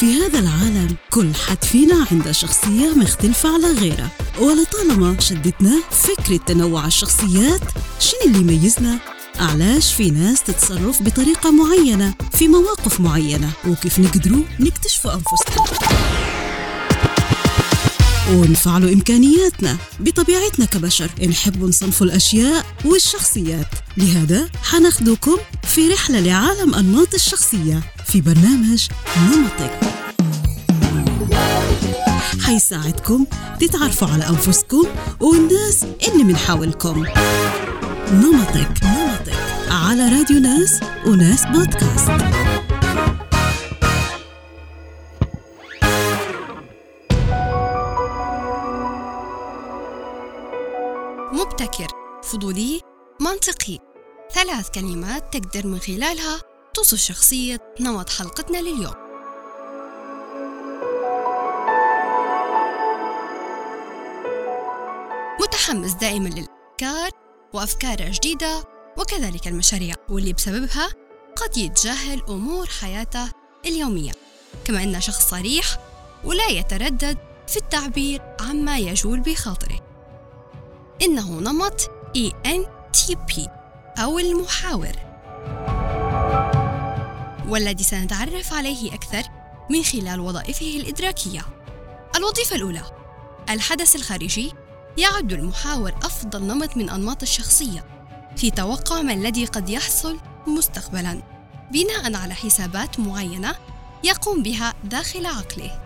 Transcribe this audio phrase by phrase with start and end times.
[0.00, 4.08] في هذا العالم كل حد فينا عنده شخصية مختلفة على غيره.
[4.40, 7.60] ولطالما شدتنا فكرة تنوع الشخصيات
[8.00, 8.98] شنو اللي يميزنا؟
[9.40, 15.55] علاش في ناس تتصرف بطريقة معينة في مواقف معينة؟ وكيف نقدروا نكتشفوا أنفسنا؟
[18.30, 21.10] ونفعلوا إمكانياتنا بطبيعتنا كبشر.
[21.28, 23.66] نحب نصنف الأشياء والشخصيات.
[23.96, 29.80] لهذا حناخدكم في رحلة لعالم أنماط الشخصية في برنامج نمطك.
[32.42, 33.26] حيساعدكم
[33.60, 34.84] تتعرفوا على أنفسكم
[35.20, 37.06] والناس اللي من حولكم.
[38.12, 39.36] نمطك نمطك.
[39.70, 42.45] على راديو ناس وناس بودكاست.
[51.46, 51.86] مبتكر
[52.22, 52.80] فضولي
[53.20, 53.78] منطقي.
[54.32, 56.40] ثلاث كلمات تقدر من خلالها
[56.74, 58.94] توصف شخصية نمط حلقتنا لليوم.
[65.40, 67.10] متحمس دائما للأفكار
[67.52, 68.64] وأفكار جديدة
[68.98, 70.88] وكذلك المشاريع واللي بسببها
[71.36, 73.30] قد يتجاهل أمور حياته
[73.66, 74.12] اليومية.
[74.64, 75.66] كما أنه شخص صريح
[76.24, 77.18] ولا يتردد
[77.48, 79.85] في التعبير عما يجول بخاطره.
[81.06, 83.48] إنه نمط ENTP
[83.98, 84.92] أو المحاور.
[87.48, 89.22] والذي سنتعرف عليه أكثر
[89.70, 91.42] من خلال وظائفه الإدراكية.
[92.16, 92.82] الوظيفة الأولى
[93.50, 94.52] الحدث الخارجي
[94.98, 97.84] يعد المحاور أفضل نمط من أنماط الشخصية
[98.36, 101.22] في توقع ما الذي قد يحصل مستقبلا
[101.72, 103.54] بناء على حسابات معينة
[104.04, 105.80] يقوم بها داخل عقله.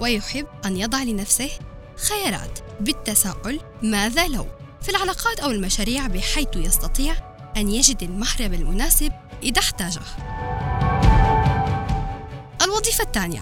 [0.00, 1.50] ويحب أن يضع لنفسه
[1.96, 4.59] خيارات بالتساؤل ماذا لو.
[4.82, 7.14] في العلاقات أو المشاريع بحيث يستطيع
[7.56, 10.00] أن يجد المحرم المناسب إذا احتاجه.
[12.62, 13.40] الوظيفة الثانية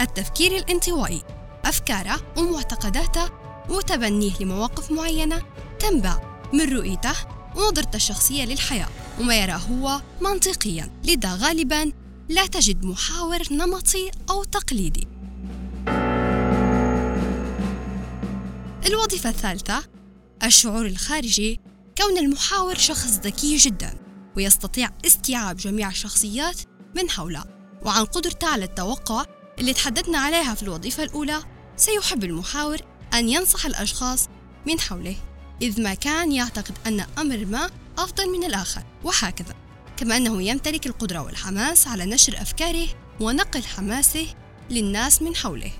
[0.00, 1.22] التفكير الانطوائي
[1.64, 3.28] أفكاره ومعتقداته
[3.68, 5.42] وتبنيه لمواقف معينة
[5.78, 6.18] تنبع
[6.52, 7.14] من رؤيته
[7.56, 8.88] ونظرته الشخصية للحياة
[9.20, 11.92] وما يراه هو منطقيا لذا غالبا
[12.28, 15.08] لا تجد محاور نمطي أو تقليدي.
[18.86, 19.97] الوظيفة الثالثة
[20.44, 21.60] الشعور الخارجي
[21.98, 23.98] كون المحاور شخص ذكي جدا
[24.36, 26.60] ويستطيع استيعاب جميع الشخصيات
[26.96, 27.44] من حوله.
[27.82, 29.24] وعن قدرته على التوقع
[29.58, 31.42] اللي تحدثنا عليها في الوظيفة الأولى
[31.76, 32.78] سيحب المحاور
[33.14, 34.28] أن ينصح الأشخاص
[34.66, 35.16] من حوله
[35.62, 38.82] إذ ما كان يعتقد أن أمر ما أفضل من الآخر.
[39.04, 39.54] وهكذا
[39.96, 42.88] كما أنه يمتلك القدرة والحماس على نشر أفكاره
[43.20, 44.26] ونقل حماسه
[44.70, 45.72] للناس من حوله.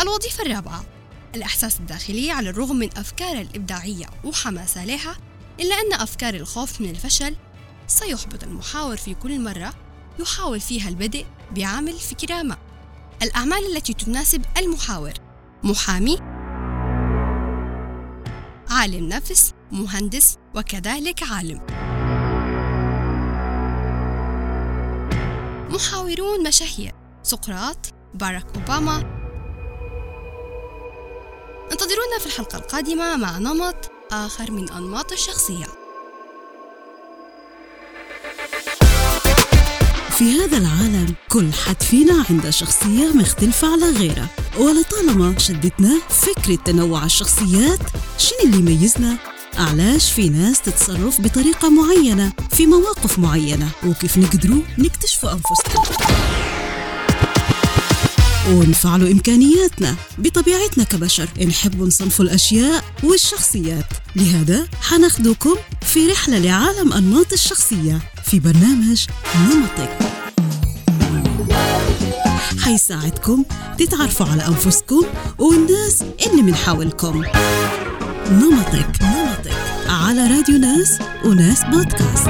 [0.00, 0.93] الوظيفة الرابعة
[1.34, 5.16] الإحساس الداخلي على الرغم من أفكار الإبداعية وحماسة لها
[5.60, 7.36] إلا أن أفكار الخوف من الفشل
[7.86, 9.74] سيحبط المحاور في كل مرة
[10.18, 12.56] يحاول فيها البدء بعمل فكرة ما.
[13.22, 15.12] الأعمال التي تناسب المحاور
[15.62, 16.18] محامي
[18.70, 21.60] عالم نفس مهندس وكذلك عالم.
[25.70, 29.13] محاورون مشاهير سقراط باراك أوباما
[31.74, 35.66] انتظرونا في الحلقة القادمة مع نمط آخر من أنماط الشخصية.
[40.10, 44.26] في هذا العالم كل حد فينا عنده شخصية مختلفة على غيره.
[44.58, 47.80] ولطالما شدتنا فكرة تنوع الشخصيات
[48.18, 49.16] شنو اللي يميزنا؟
[49.58, 55.93] علاش في ناس تتصرف بطريقة معينة في مواقف معينة؟ وكيف نقدروا نكتشفوا أنفسنا؟
[58.48, 61.28] ونفعلوا إمكانياتنا بطبيعتنا كبشر.
[61.46, 63.86] نحب نصنف الأشياء والشخصيات.
[64.16, 69.06] لهذا حناخدكم في رحلة لعالم أنماط الشخصية في برنامج
[69.36, 69.98] نمطك.
[72.62, 73.44] حيساعدكم
[73.78, 75.02] تتعرفوا على أنفسكم
[75.38, 77.24] والناس اللي من حولكم.
[78.30, 79.56] نمطك نمطك.
[79.88, 82.28] على راديو ناس وناس بودكاست.